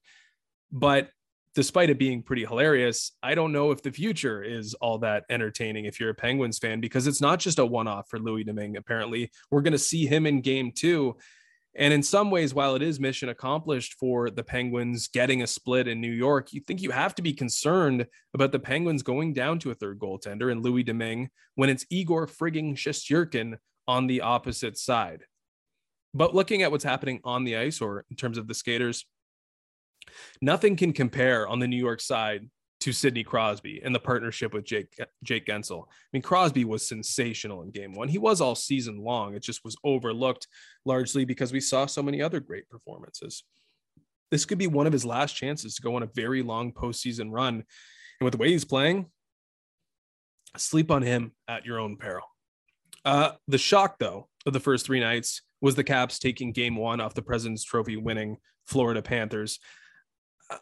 But 0.73 1.07
despite 1.55 1.89
it 1.89 1.99
being 1.99 2.23
pretty 2.23 2.45
hilarious, 2.45 3.11
I 3.21 3.35
don't 3.35 3.51
know 3.51 3.71
if 3.71 3.81
the 3.81 3.91
future 3.91 4.41
is 4.41 4.73
all 4.75 4.97
that 4.99 5.23
entertaining 5.29 5.85
if 5.85 5.99
you're 5.99 6.09
a 6.09 6.15
Penguins 6.15 6.57
fan, 6.57 6.79
because 6.79 7.07
it's 7.07 7.21
not 7.21 7.39
just 7.39 7.59
a 7.59 7.65
one 7.65 7.87
off 7.87 8.09
for 8.09 8.19
Louis 8.19 8.43
Domingue. 8.43 8.77
Apparently, 8.77 9.31
we're 9.51 9.61
going 9.61 9.73
to 9.73 9.77
see 9.79 10.05
him 10.05 10.25
in 10.25 10.41
game 10.41 10.71
two. 10.71 11.15
And 11.75 11.91
in 11.91 12.03
some 12.03 12.29
ways, 12.29 12.53
while 12.53 12.75
it 12.75 12.83
is 12.83 12.99
mission 12.99 13.29
accomplished 13.29 13.95
for 13.99 14.29
the 14.29 14.43
Penguins 14.43 15.07
getting 15.07 15.41
a 15.41 15.47
split 15.47 15.87
in 15.87 15.99
New 15.99 16.11
York, 16.11 16.53
you 16.53 16.61
think 16.61 16.81
you 16.81 16.91
have 16.91 17.15
to 17.15 17.23
be 17.23 17.33
concerned 17.33 18.05
about 18.35 18.51
the 18.51 18.59
Penguins 18.59 19.01
going 19.01 19.33
down 19.33 19.57
to 19.59 19.71
a 19.71 19.75
third 19.75 19.97
goaltender 19.97 20.51
and 20.51 20.63
Louis 20.63 20.83
Domingue 20.83 21.29
when 21.55 21.69
it's 21.69 21.85
Igor 21.89 22.27
frigging 22.27 22.75
Shesterkin 22.75 23.57
on 23.87 24.05
the 24.05 24.21
opposite 24.21 24.77
side. 24.77 25.23
But 26.13 26.35
looking 26.35 26.61
at 26.61 26.71
what's 26.71 26.83
happening 26.83 27.19
on 27.23 27.43
the 27.43 27.57
ice 27.57 27.81
or 27.81 28.05
in 28.09 28.15
terms 28.15 28.37
of 28.37 28.47
the 28.47 28.53
skaters, 28.53 29.05
Nothing 30.41 30.75
can 30.75 30.93
compare 30.93 31.47
on 31.47 31.59
the 31.59 31.67
New 31.67 31.77
York 31.77 32.01
side 32.01 32.49
to 32.81 32.91
Sidney 32.91 33.23
Crosby 33.23 33.81
and 33.83 33.95
the 33.95 33.99
partnership 33.99 34.53
with 34.53 34.65
Jake 34.65 34.93
Jake 35.23 35.45
Guentzel. 35.45 35.85
I 35.87 35.93
mean, 36.11 36.21
Crosby 36.21 36.65
was 36.65 36.85
sensational 36.85 37.61
in 37.61 37.71
game 37.71 37.93
one. 37.93 38.09
He 38.09 38.17
was 38.17 38.41
all 38.41 38.55
season 38.55 39.01
long. 39.01 39.35
It 39.35 39.41
just 39.41 39.63
was 39.63 39.77
overlooked 39.85 40.47
largely 40.85 41.23
because 41.23 41.53
we 41.53 41.61
saw 41.61 41.85
so 41.85 42.03
many 42.03 42.21
other 42.21 42.41
great 42.41 42.67
performances. 42.69 43.43
This 44.31 44.43
could 44.43 44.57
be 44.57 44.67
one 44.67 44.85
of 44.85 44.91
his 44.91 45.05
last 45.05 45.33
chances 45.33 45.75
to 45.75 45.81
go 45.81 45.95
on 45.95 46.03
a 46.03 46.09
very 46.13 46.41
long 46.41 46.73
postseason 46.73 47.31
run. 47.31 47.53
And 47.55 48.25
with 48.25 48.33
the 48.33 48.37
way 48.37 48.49
he's 48.49 48.65
playing, 48.65 49.05
sleep 50.57 50.91
on 50.91 51.03
him 51.03 51.31
at 51.47 51.65
your 51.65 51.79
own 51.79 51.95
peril. 51.97 52.25
Uh, 53.05 53.31
the 53.47 53.57
shock, 53.57 53.97
though, 53.99 54.27
of 54.45 54.53
the 54.53 54.59
first 54.59 54.85
three 54.85 54.99
nights 54.99 55.41
was 55.61 55.75
the 55.75 55.83
Caps 55.85 56.19
taking 56.19 56.51
game 56.51 56.75
one 56.75 56.99
off 56.99 57.13
the 57.13 57.21
President's 57.21 57.63
Trophy 57.63 57.95
winning 57.95 58.37
Florida 58.67 59.01
Panthers. 59.01 59.59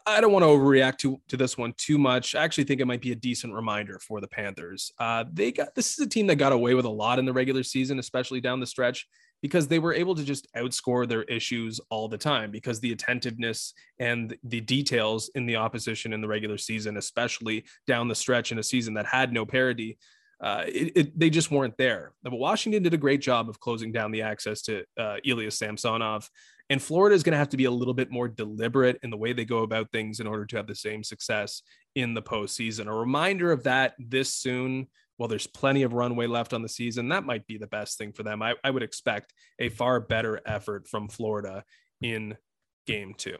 I 0.06 0.20
don't 0.20 0.32
want 0.32 0.44
to 0.44 0.48
overreact 0.48 0.98
to, 0.98 1.20
to 1.28 1.36
this 1.36 1.56
one 1.56 1.74
too 1.76 1.98
much. 1.98 2.34
I 2.34 2.44
actually 2.44 2.64
think 2.64 2.80
it 2.80 2.86
might 2.86 3.00
be 3.00 3.12
a 3.12 3.16
decent 3.16 3.52
reminder 3.52 3.98
for 3.98 4.20
the 4.20 4.28
Panthers. 4.28 4.92
Uh, 4.98 5.24
they 5.32 5.52
got 5.52 5.74
this 5.74 5.92
is 5.92 5.98
a 5.98 6.08
team 6.08 6.26
that 6.28 6.36
got 6.36 6.52
away 6.52 6.74
with 6.74 6.84
a 6.84 6.90
lot 6.90 7.18
in 7.18 7.24
the 7.24 7.32
regular 7.32 7.62
season, 7.62 7.98
especially 7.98 8.40
down 8.40 8.60
the 8.60 8.66
stretch, 8.66 9.06
because 9.40 9.68
they 9.68 9.78
were 9.78 9.92
able 9.92 10.14
to 10.14 10.24
just 10.24 10.46
outscore 10.56 11.08
their 11.08 11.22
issues 11.24 11.80
all 11.90 12.08
the 12.08 12.18
time 12.18 12.50
because 12.50 12.80
the 12.80 12.92
attentiveness 12.92 13.74
and 13.98 14.36
the 14.44 14.60
details 14.60 15.30
in 15.34 15.46
the 15.46 15.56
opposition 15.56 16.12
in 16.12 16.20
the 16.20 16.28
regular 16.28 16.58
season, 16.58 16.96
especially 16.96 17.64
down 17.86 18.08
the 18.08 18.14
stretch 18.14 18.52
in 18.52 18.58
a 18.58 18.62
season 18.62 18.94
that 18.94 19.06
had 19.06 19.32
no 19.32 19.44
parity, 19.44 19.98
uh, 20.42 20.64
it, 20.66 20.92
it, 20.96 21.18
they 21.18 21.30
just 21.30 21.50
weren't 21.50 21.76
there. 21.76 22.12
But 22.22 22.32
Washington 22.32 22.82
did 22.82 22.94
a 22.94 22.98
great 22.98 23.20
job 23.20 23.48
of 23.48 23.60
closing 23.60 23.92
down 23.92 24.10
the 24.10 24.22
access 24.22 24.62
to 24.62 24.84
uh, 24.98 25.16
Samsonov. 25.50 26.28
And 26.72 26.80
Florida 26.80 27.14
is 27.14 27.22
going 27.22 27.32
to 27.32 27.38
have 27.38 27.50
to 27.50 27.58
be 27.58 27.66
a 27.66 27.70
little 27.70 27.92
bit 27.92 28.10
more 28.10 28.28
deliberate 28.28 28.98
in 29.02 29.10
the 29.10 29.16
way 29.18 29.34
they 29.34 29.44
go 29.44 29.58
about 29.58 29.92
things 29.92 30.20
in 30.20 30.26
order 30.26 30.46
to 30.46 30.56
have 30.56 30.66
the 30.66 30.74
same 30.74 31.04
success 31.04 31.60
in 31.94 32.14
the 32.14 32.22
postseason. 32.22 32.86
A 32.86 32.94
reminder 32.94 33.52
of 33.52 33.64
that 33.64 33.92
this 33.98 34.34
soon. 34.34 34.86
Well, 35.18 35.28
there's 35.28 35.46
plenty 35.46 35.82
of 35.82 35.92
runway 35.92 36.26
left 36.26 36.54
on 36.54 36.62
the 36.62 36.70
season. 36.70 37.10
That 37.10 37.26
might 37.26 37.46
be 37.46 37.58
the 37.58 37.66
best 37.66 37.98
thing 37.98 38.14
for 38.14 38.22
them. 38.22 38.40
I, 38.40 38.54
I 38.64 38.70
would 38.70 38.82
expect 38.82 39.34
a 39.58 39.68
far 39.68 40.00
better 40.00 40.40
effort 40.46 40.88
from 40.88 41.08
Florida 41.08 41.62
in 42.00 42.38
game 42.86 43.12
two. 43.18 43.36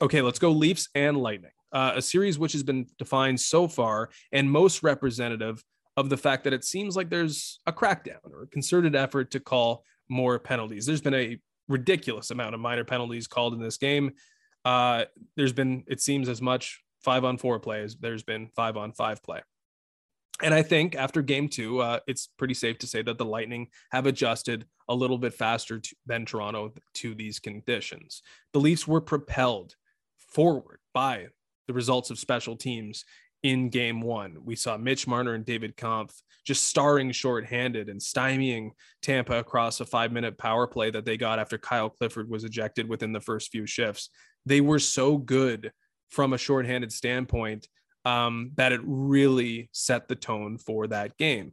Okay, 0.00 0.22
let's 0.22 0.38
go 0.38 0.50
Leafs 0.50 0.88
and 0.94 1.18
Lightning. 1.18 1.52
Uh, 1.70 1.92
a 1.96 2.00
series 2.00 2.38
which 2.38 2.52
has 2.52 2.62
been 2.62 2.86
defined 2.98 3.38
so 3.38 3.68
far 3.68 4.08
and 4.32 4.50
most 4.50 4.82
representative 4.82 5.62
of 5.98 6.08
the 6.08 6.16
fact 6.16 6.44
that 6.44 6.54
it 6.54 6.64
seems 6.64 6.96
like 6.96 7.10
there's 7.10 7.60
a 7.66 7.72
crackdown 7.72 8.32
or 8.32 8.44
a 8.44 8.46
concerted 8.46 8.96
effort 8.96 9.30
to 9.32 9.40
call 9.40 9.84
more 10.08 10.38
penalties. 10.38 10.86
There's 10.86 11.02
been 11.02 11.12
a 11.12 11.38
ridiculous 11.70 12.30
amount 12.30 12.54
of 12.54 12.60
minor 12.60 12.84
penalties 12.84 13.26
called 13.26 13.54
in 13.54 13.60
this 13.60 13.78
game. 13.78 14.12
Uh, 14.64 15.04
there's 15.36 15.54
been, 15.54 15.84
it 15.86 16.02
seems, 16.02 16.28
as 16.28 16.42
much 16.42 16.82
five 17.00 17.24
on 17.24 17.38
four 17.38 17.58
play 17.58 17.82
as 17.82 17.96
there's 17.96 18.22
been 18.22 18.48
five 18.54 18.76
on 18.76 18.92
five 18.92 19.22
play. 19.22 19.40
And 20.42 20.52
I 20.52 20.62
think 20.62 20.94
after 20.94 21.22
game 21.22 21.48
two, 21.48 21.80
uh, 21.80 22.00
it's 22.06 22.28
pretty 22.38 22.54
safe 22.54 22.78
to 22.78 22.86
say 22.86 23.02
that 23.02 23.18
the 23.18 23.24
Lightning 23.24 23.68
have 23.90 24.06
adjusted 24.06 24.66
a 24.88 24.94
little 24.94 25.18
bit 25.18 25.34
faster 25.34 25.78
to, 25.78 25.96
than 26.06 26.24
Toronto 26.24 26.72
to 26.94 27.14
these 27.14 27.38
conditions. 27.38 28.22
The 28.52 28.60
Leafs 28.60 28.88
were 28.88 29.00
propelled 29.00 29.74
forward 30.16 30.80
by 30.92 31.28
the 31.66 31.74
results 31.74 32.10
of 32.10 32.18
special 32.18 32.56
teams 32.56 33.04
in 33.42 33.68
game 33.68 34.00
one. 34.00 34.36
We 34.44 34.56
saw 34.56 34.76
Mitch 34.76 35.06
Marner 35.06 35.34
and 35.34 35.44
David 35.44 35.76
Kampf 35.76 36.14
just 36.44 36.68
starring 36.68 37.12
shorthanded 37.12 37.88
and 37.88 38.00
stymieing 38.00 38.70
Tampa 39.02 39.38
across 39.38 39.80
a 39.80 39.84
five 39.84 40.12
minute 40.12 40.38
power 40.38 40.66
play 40.66 40.90
that 40.90 41.04
they 41.04 41.16
got 41.16 41.38
after 41.38 41.58
Kyle 41.58 41.90
Clifford 41.90 42.28
was 42.28 42.44
ejected 42.44 42.88
within 42.88 43.12
the 43.12 43.20
first 43.20 43.50
few 43.50 43.66
shifts. 43.66 44.10
They 44.46 44.60
were 44.60 44.78
so 44.78 45.16
good 45.16 45.72
from 46.10 46.32
a 46.32 46.38
shorthanded 46.38 46.92
standpoint 46.92 47.68
um, 48.04 48.52
that 48.56 48.72
it 48.72 48.80
really 48.84 49.68
set 49.72 50.08
the 50.08 50.16
tone 50.16 50.58
for 50.58 50.86
that 50.88 51.16
game. 51.16 51.52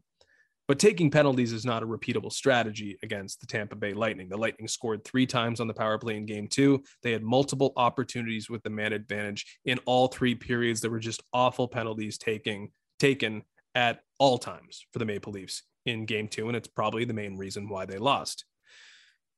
But 0.68 0.80
taking 0.80 1.10
penalties 1.10 1.54
is 1.54 1.66
not 1.66 1.82
a 1.82 1.88
repeatable 1.88 2.32
strategy 2.32 2.98
against 3.02 3.40
the 3.40 3.48
Tampa 3.48 3.76
Bay 3.76 3.94
Lightning. 3.94 4.28
The 4.28 4.38
Lightning 4.38 4.68
scored 4.68 5.04
three 5.06 5.26
times 5.26 5.62
on 5.62 5.68
the 5.68 5.74
power 5.74 5.98
play 5.98 6.18
in 6.18 6.26
game 6.26 6.48
two. 6.48 6.84
They 7.04 7.14
had 7.14 7.24
multiple 7.24 7.72
opportunities 7.78 8.50
with 8.50 8.64
the 8.64 8.70
man 8.70 8.92
advantage 8.92 9.60
in 9.64 9.80
all 9.86 10.08
three 10.08 10.36
periods. 10.36 10.82
There 10.82 10.92
were 10.92 11.00
just 11.00 11.24
awful 11.32 11.68
penalties 11.68 12.18
taking 12.18 12.72
taken 13.00 13.44
at 13.76 14.02
all 14.20 14.38
times 14.38 14.86
for 14.92 15.00
the 15.00 15.06
Maple 15.06 15.32
Leafs 15.32 15.64
in 15.86 16.06
game 16.06 16.28
two. 16.28 16.48
And 16.48 16.58
it's 16.58 16.68
probably 16.68 17.06
the 17.06 17.14
main 17.14 17.38
reason 17.38 17.70
why 17.70 17.86
they 17.86 17.98
lost. 17.98 18.44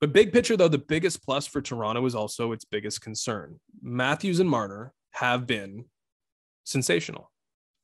But 0.02 0.14
big 0.14 0.32
picture, 0.32 0.56
though, 0.56 0.70
the 0.70 0.78
biggest 0.78 1.24
plus 1.24 1.46
for 1.46 1.62
Toronto 1.62 2.06
is 2.06 2.16
also 2.16 2.54
its 2.54 2.64
biggest 2.64 3.02
concern. 3.02 3.60
Matthews 3.82 4.40
and 4.40 4.50
Marner 4.50 4.94
have 5.12 5.46
been 5.46 5.86
sensational 6.64 7.32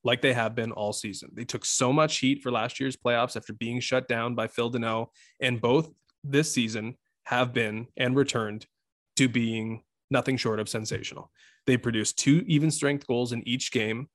like 0.05 0.21
they 0.21 0.33
have 0.33 0.55
been 0.55 0.71
all 0.71 0.93
season. 0.93 1.31
They 1.33 1.43
took 1.43 1.65
so 1.65 1.91
much 1.91 2.19
heat 2.19 2.41
for 2.41 2.51
last 2.51 2.79
year's 2.79 2.95
playoffs 2.95 3.35
after 3.35 3.51
being 3.51 3.81
shut 3.81 4.07
down 4.07 4.35
by 4.35 4.47
Phil 4.47 4.71
Danault, 4.71 5.07
and 5.41 5.59
both 5.59 5.89
this 6.23 6.53
season 6.53 6.95
have 7.23 7.51
been 7.51 7.87
and 7.97 8.15
returned 8.15 8.67
to 9.17 9.27
being 9.27 9.81
nothing 10.11 10.37
short 10.37 10.59
of 10.59 10.69
sensational. 10.69 11.31
They 11.65 11.75
produced 11.75 12.19
two 12.19 12.43
even 12.47 12.69
strength 12.69 13.07
goals 13.07 13.33
in 13.33 13.45
each 13.47 13.71
game. 13.71 14.07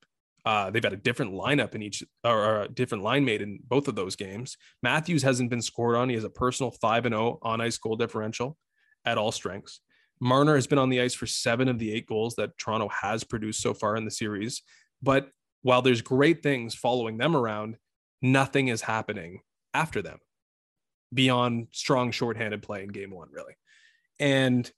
Uh, 0.45 0.71
they've 0.71 0.83
had 0.83 0.93
a 0.93 0.97
different 0.97 1.33
lineup 1.33 1.75
in 1.75 1.83
each, 1.83 2.03
or, 2.23 2.61
a 2.63 2.67
different 2.69 3.03
line 3.03 3.25
made 3.25 3.41
in 3.41 3.59
both 3.67 3.87
of 3.89 3.95
those 3.95 4.15
games. 4.15 4.57
Matthews 4.81 5.21
hasn't 5.21 5.49
been 5.49 5.61
scored 5.61 5.97
on. 5.97 6.07
He 6.07 6.15
has 6.15 6.23
a 6.23 6.29
personal 6.29 6.71
5 6.71 7.05
and 7.05 7.13
0 7.13 7.39
on 7.43 7.61
ice 7.61 7.77
goal 7.77 7.97
differential 7.97 8.57
at 9.05 9.17
all 9.17 9.31
strengths. 9.31 9.81
Marner 10.21 10.55
has 10.55 10.67
been 10.67 10.79
on 10.79 10.89
the 10.89 11.01
ice 11.01 11.13
for 11.13 11.27
seven 11.27 11.67
of 11.67 11.79
the 11.79 11.91
eight 11.91 12.07
goals 12.07 12.35
that 12.35 12.57
Toronto 12.57 12.89
has 12.89 13.23
produced 13.23 13.61
so 13.61 13.73
far 13.73 13.97
in 13.97 14.05
the 14.05 14.11
series. 14.11 14.61
But 15.03 15.29
while 15.61 15.81
there's 15.81 16.01
great 16.01 16.43
things 16.43 16.75
following 16.75 17.17
them 17.17 17.35
around, 17.35 17.77
nothing 18.21 18.67
is 18.67 18.81
happening 18.81 19.41
after 19.73 20.01
them 20.01 20.19
beyond 21.13 21.67
strong 21.71 22.11
shorthanded 22.11 22.61
play 22.61 22.83
in 22.83 22.89
game 22.89 23.11
one, 23.11 23.29
really. 23.31 23.53
And 24.19 24.69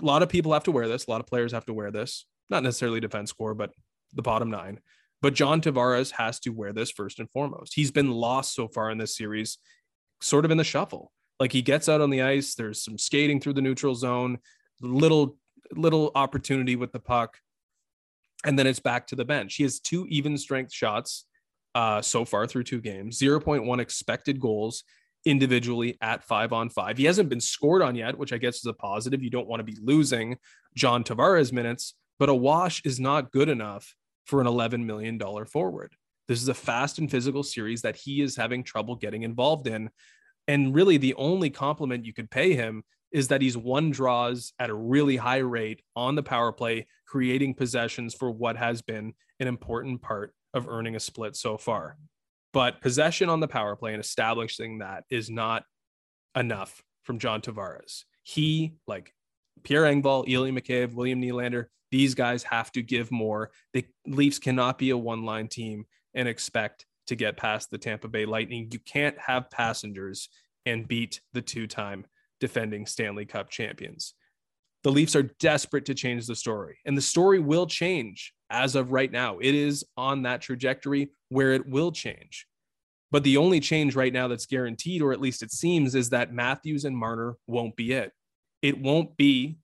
a 0.00 0.04
lot 0.04 0.22
of 0.22 0.28
people 0.28 0.52
have 0.52 0.64
to 0.64 0.70
wear 0.70 0.88
this. 0.88 1.06
A 1.06 1.10
lot 1.10 1.20
of 1.20 1.26
players 1.26 1.52
have 1.52 1.66
to 1.66 1.74
wear 1.74 1.90
this, 1.90 2.26
not 2.50 2.62
necessarily 2.62 3.00
defense 3.00 3.32
corps, 3.32 3.54
but 3.54 3.72
the 4.12 4.22
bottom 4.22 4.50
nine. 4.50 4.80
But 5.20 5.34
John 5.34 5.60
Tavares 5.60 6.10
has 6.12 6.40
to 6.40 6.50
wear 6.50 6.72
this 6.72 6.90
first 6.90 7.20
and 7.20 7.30
foremost. 7.30 7.74
He's 7.74 7.90
been 7.90 8.10
lost 8.10 8.54
so 8.54 8.68
far 8.68 8.90
in 8.90 8.98
this 8.98 9.16
series, 9.16 9.58
sort 10.20 10.44
of 10.44 10.50
in 10.50 10.58
the 10.58 10.64
shuffle. 10.64 11.12
Like 11.38 11.52
he 11.52 11.62
gets 11.62 11.88
out 11.88 12.00
on 12.00 12.10
the 12.10 12.22
ice, 12.22 12.54
there's 12.54 12.84
some 12.84 12.98
skating 12.98 13.40
through 13.40 13.54
the 13.54 13.62
neutral 13.62 13.94
zone, 13.94 14.38
little 14.80 15.36
little 15.74 16.10
opportunity 16.14 16.76
with 16.76 16.92
the 16.92 16.98
puck, 16.98 17.38
and 18.44 18.58
then 18.58 18.66
it's 18.66 18.80
back 18.80 19.06
to 19.08 19.16
the 19.16 19.24
bench. 19.24 19.54
He 19.56 19.62
has 19.62 19.80
two 19.80 20.06
even 20.08 20.36
strength 20.36 20.72
shots 20.72 21.26
uh, 21.74 22.02
so 22.02 22.24
far 22.24 22.46
through 22.46 22.64
two 22.64 22.80
games, 22.80 23.18
0.1 23.18 23.80
expected 23.80 24.40
goals 24.40 24.84
individually 25.24 25.96
at 26.00 26.24
five 26.24 26.52
on 26.52 26.68
five. 26.68 26.98
He 26.98 27.04
hasn't 27.04 27.28
been 27.28 27.40
scored 27.40 27.82
on 27.82 27.94
yet, 27.94 28.18
which 28.18 28.32
I 28.32 28.38
guess 28.38 28.56
is 28.56 28.66
a 28.66 28.72
positive. 28.72 29.22
You 29.22 29.30
don't 29.30 29.46
want 29.46 29.60
to 29.60 29.64
be 29.64 29.78
losing 29.80 30.36
John 30.74 31.04
Tavares 31.04 31.52
minutes, 31.52 31.94
but 32.18 32.28
a 32.28 32.34
wash 32.34 32.82
is 32.84 32.98
not 32.98 33.30
good 33.30 33.48
enough 33.48 33.94
for 34.24 34.40
an 34.40 34.46
$11 34.46 34.84
million 34.84 35.18
forward. 35.46 35.94
This 36.28 36.42
is 36.42 36.48
a 36.48 36.54
fast 36.54 36.98
and 36.98 37.10
physical 37.10 37.42
series 37.42 37.82
that 37.82 37.96
he 37.96 38.20
is 38.20 38.36
having 38.36 38.62
trouble 38.62 38.96
getting 38.96 39.22
involved 39.22 39.66
in. 39.66 39.90
And 40.48 40.74
really, 40.74 40.96
the 40.96 41.14
only 41.14 41.50
compliment 41.50 42.04
you 42.04 42.12
could 42.12 42.30
pay 42.30 42.54
him 42.54 42.84
is 43.12 43.28
that 43.28 43.42
he's 43.42 43.56
won 43.56 43.90
draws 43.90 44.52
at 44.58 44.70
a 44.70 44.74
really 44.74 45.16
high 45.16 45.38
rate 45.38 45.82
on 45.94 46.14
the 46.14 46.22
power 46.22 46.52
play, 46.52 46.86
creating 47.06 47.54
possessions 47.54 48.14
for 48.14 48.30
what 48.30 48.56
has 48.56 48.82
been 48.82 49.12
an 49.38 49.46
important 49.46 50.00
part 50.02 50.34
of 50.54 50.68
earning 50.68 50.96
a 50.96 51.00
split 51.00 51.36
so 51.36 51.56
far. 51.56 51.96
But 52.52 52.80
possession 52.80 53.28
on 53.28 53.40
the 53.40 53.48
power 53.48 53.76
play 53.76 53.92
and 53.92 54.00
establishing 54.00 54.78
that 54.78 55.04
is 55.10 55.30
not 55.30 55.64
enough 56.36 56.82
from 57.02 57.18
John 57.18 57.40
Tavares. 57.40 58.04
He, 58.22 58.74
like 58.86 59.12
Pierre 59.62 59.84
Engvall, 59.84 60.24
Ilya 60.28 60.52
Mikheyev, 60.52 60.94
William 60.94 61.20
Nylander, 61.20 61.66
these 61.90 62.14
guys 62.14 62.42
have 62.44 62.72
to 62.72 62.82
give 62.82 63.10
more. 63.10 63.50
The 63.74 63.84
Leafs 64.06 64.38
cannot 64.38 64.78
be 64.78 64.90
a 64.90 64.96
one 64.96 65.24
line 65.24 65.48
team 65.48 65.84
and 66.14 66.28
expect 66.28 66.86
to 67.06 67.16
get 67.16 67.36
past 67.36 67.70
the 67.70 67.78
Tampa 67.78 68.08
Bay 68.08 68.24
Lightning. 68.24 68.68
You 68.72 68.78
can't 68.78 69.18
have 69.18 69.50
passengers 69.50 70.28
and 70.64 70.88
beat 70.88 71.20
the 71.32 71.42
two 71.42 71.66
time 71.66 72.06
defending 72.42 72.86
Stanley 72.86 73.24
Cup 73.24 73.50
champions. 73.50 74.14
The 74.82 74.90
Leafs 74.90 75.14
are 75.14 75.30
desperate 75.38 75.84
to 75.84 75.94
change 75.94 76.26
the 76.26 76.34
story, 76.34 76.78
and 76.84 76.96
the 76.98 77.00
story 77.00 77.38
will 77.38 77.68
change 77.68 78.34
as 78.50 78.74
of 78.74 78.90
right 78.90 79.12
now. 79.12 79.38
It 79.38 79.54
is 79.54 79.84
on 79.96 80.22
that 80.22 80.40
trajectory 80.40 81.12
where 81.28 81.52
it 81.52 81.68
will 81.68 81.92
change. 81.92 82.48
But 83.12 83.22
the 83.22 83.36
only 83.36 83.60
change 83.60 83.94
right 83.94 84.12
now 84.12 84.26
that's 84.26 84.46
guaranteed, 84.46 85.02
or 85.02 85.12
at 85.12 85.20
least 85.20 85.44
it 85.44 85.52
seems, 85.52 85.94
is 85.94 86.10
that 86.10 86.34
Matthews 86.34 86.84
and 86.84 86.96
Marner 86.96 87.36
won't 87.46 87.76
be 87.76 87.92
it. 87.92 88.10
It 88.60 88.76
won't 88.76 89.16
be 89.16 89.58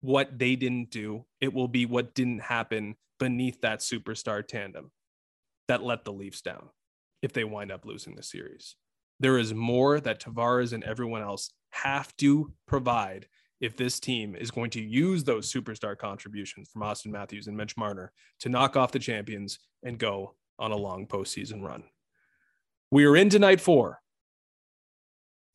what 0.00 0.40
they 0.40 0.56
didn't 0.56 0.90
do, 0.90 1.24
it 1.40 1.54
will 1.54 1.68
be 1.68 1.86
what 1.86 2.14
didn't 2.14 2.40
happen 2.40 2.96
beneath 3.20 3.60
that 3.60 3.78
superstar 3.78 4.44
tandem 4.44 4.90
that 5.68 5.84
let 5.84 6.04
the 6.04 6.12
Leafs 6.12 6.40
down 6.40 6.68
if 7.22 7.32
they 7.32 7.44
wind 7.44 7.70
up 7.70 7.84
losing 7.84 8.16
the 8.16 8.24
series. 8.24 8.74
There 9.20 9.38
is 9.38 9.52
more 9.52 10.00
that 10.00 10.20
Tavares 10.20 10.72
and 10.72 10.84
everyone 10.84 11.22
else 11.22 11.50
have 11.70 12.16
to 12.18 12.52
provide 12.66 13.26
if 13.60 13.76
this 13.76 13.98
team 13.98 14.36
is 14.36 14.50
going 14.50 14.70
to 14.70 14.80
use 14.80 15.24
those 15.24 15.52
superstar 15.52 15.98
contributions 15.98 16.68
from 16.70 16.82
Auston 16.82 17.10
Matthews 17.10 17.48
and 17.48 17.56
Mitch 17.56 17.76
Marner 17.76 18.12
to 18.40 18.48
knock 18.48 18.76
off 18.76 18.92
the 18.92 18.98
champions 18.98 19.58
and 19.82 19.98
go 19.98 20.36
on 20.58 20.70
a 20.70 20.76
long 20.76 21.06
postseason 21.06 21.62
run. 21.62 21.82
We 22.90 23.04
are 23.04 23.16
into 23.16 23.38
night 23.38 23.60
four. 23.60 24.00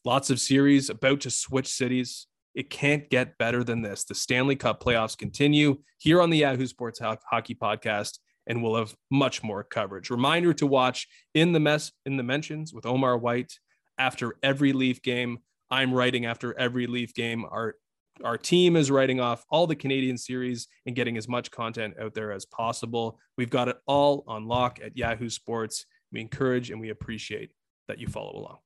Lots 0.05 0.29
of 0.29 0.39
series 0.39 0.89
about 0.89 1.21
to 1.21 1.31
switch 1.31 1.67
cities. 1.67 2.27
It 2.53 2.69
can't 2.69 3.09
get 3.09 3.37
better 3.37 3.63
than 3.63 3.81
this. 3.81 4.03
The 4.03 4.15
Stanley 4.15 4.55
Cup 4.57 4.83
playoffs 4.83 5.17
continue 5.17 5.77
here 5.97 6.21
on 6.21 6.29
the 6.29 6.39
Yahoo 6.39 6.67
Sports 6.67 6.99
Hockey 6.99 7.55
Podcast, 7.55 8.19
and 8.47 8.61
we'll 8.61 8.75
have 8.75 8.95
much 9.09 9.43
more 9.43 9.63
coverage. 9.63 10.09
Reminder 10.09 10.53
to 10.53 10.67
watch 10.67 11.07
in 11.33 11.53
the 11.53 11.59
mess 11.59 11.91
in 12.05 12.17
the 12.17 12.23
mentions 12.23 12.73
with 12.73 12.85
Omar 12.85 13.17
White 13.17 13.53
after 13.97 14.35
every 14.43 14.73
Leaf 14.73 15.01
game. 15.01 15.39
I'm 15.69 15.93
writing 15.93 16.25
after 16.25 16.57
every 16.57 16.87
Leaf 16.87 17.13
game. 17.13 17.45
Our 17.45 17.75
our 18.23 18.37
team 18.37 18.75
is 18.75 18.91
writing 18.91 19.19
off 19.19 19.43
all 19.49 19.65
the 19.65 19.75
Canadian 19.75 20.17
series 20.17 20.67
and 20.85 20.95
getting 20.95 21.17
as 21.17 21.27
much 21.27 21.49
content 21.49 21.95
out 21.99 22.13
there 22.13 22.31
as 22.31 22.45
possible. 22.45 23.19
We've 23.37 23.49
got 23.49 23.69
it 23.69 23.77
all 23.87 24.23
on 24.27 24.47
lock 24.47 24.79
at 24.83 24.95
Yahoo 24.95 25.29
Sports. 25.29 25.87
We 26.11 26.21
encourage 26.21 26.69
and 26.69 26.79
we 26.79 26.89
appreciate 26.89 27.53
that 27.87 27.99
you 27.99 28.07
follow 28.07 28.35
along. 28.35 28.57